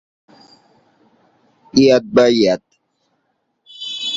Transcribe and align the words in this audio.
Yahoo 1.73 2.05
বা 2.15 2.25
Yahoo! 2.37 2.65